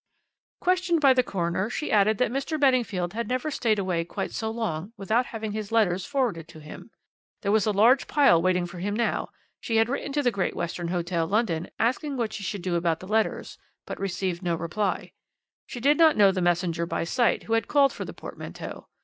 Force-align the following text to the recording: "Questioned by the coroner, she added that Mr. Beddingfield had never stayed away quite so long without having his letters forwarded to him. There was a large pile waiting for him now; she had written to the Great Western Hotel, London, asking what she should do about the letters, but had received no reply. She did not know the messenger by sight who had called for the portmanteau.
"Questioned 0.61 0.99
by 0.99 1.13
the 1.13 1.21
coroner, 1.21 1.69
she 1.69 1.91
added 1.91 2.17
that 2.17 2.31
Mr. 2.31 2.59
Beddingfield 2.59 3.13
had 3.13 3.27
never 3.27 3.51
stayed 3.51 3.77
away 3.77 4.03
quite 4.03 4.31
so 4.31 4.49
long 4.49 4.93
without 4.97 5.27
having 5.27 5.51
his 5.51 5.71
letters 5.71 6.07
forwarded 6.07 6.47
to 6.47 6.59
him. 6.59 6.89
There 7.43 7.51
was 7.51 7.67
a 7.67 7.71
large 7.71 8.07
pile 8.07 8.41
waiting 8.41 8.65
for 8.65 8.79
him 8.79 8.95
now; 8.95 9.29
she 9.59 9.75
had 9.75 9.89
written 9.89 10.11
to 10.13 10.23
the 10.23 10.31
Great 10.31 10.55
Western 10.55 10.87
Hotel, 10.87 11.27
London, 11.27 11.69
asking 11.77 12.17
what 12.17 12.33
she 12.33 12.41
should 12.41 12.63
do 12.63 12.73
about 12.77 12.99
the 12.99 13.07
letters, 13.07 13.59
but 13.85 13.99
had 13.99 14.01
received 14.01 14.41
no 14.41 14.55
reply. 14.55 15.11
She 15.67 15.79
did 15.79 15.99
not 15.99 16.17
know 16.17 16.31
the 16.31 16.41
messenger 16.41 16.87
by 16.87 17.03
sight 17.03 17.43
who 17.43 17.53
had 17.53 17.67
called 17.67 17.93
for 17.93 18.03
the 18.03 18.11
portmanteau. 18.13 18.87